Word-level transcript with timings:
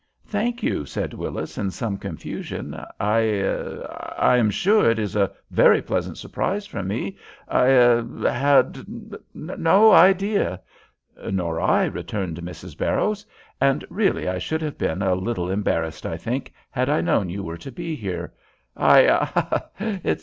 "Thank 0.25 0.63
you," 0.63 0.87
said 0.87 1.13
Willis, 1.13 1.59
in 1.59 1.69
some 1.69 1.95
confusion. 1.99 2.73
"I 2.99 3.19
er 3.19 4.15
I 4.17 4.37
am 4.37 4.49
sure 4.49 4.89
it 4.89 4.97
is 4.97 5.15
a 5.15 5.29
very 5.51 5.79
pleasant 5.79 6.17
surprise 6.17 6.65
for 6.65 6.81
me. 6.81 7.19
I 7.47 7.67
er 7.67 8.27
had 8.27 8.79
no 9.35 9.91
idea" 9.91 10.59
"Nor 11.31 11.61
I," 11.61 11.85
returned 11.85 12.37
Mrs. 12.37 12.75
Barrows. 12.75 13.23
"And 13.61 13.85
really 13.91 14.27
I 14.27 14.39
should 14.39 14.63
have 14.63 14.79
been 14.79 15.03
a 15.03 15.13
little 15.13 15.51
embarrassed, 15.51 16.07
I 16.07 16.17
think, 16.17 16.51
had 16.71 16.89
I 16.89 17.01
known 17.01 17.29
you 17.29 17.43
were 17.43 17.57
to 17.57 17.71
be 17.71 17.93
here. 17.93 18.33
I 18.75 19.05
ha! 19.05 19.31
ha! 19.77 20.01